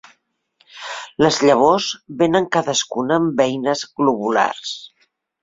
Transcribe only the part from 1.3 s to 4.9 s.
llavors vénen cadascuna en beines globulars.